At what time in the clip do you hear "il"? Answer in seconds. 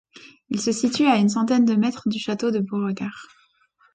0.49-0.59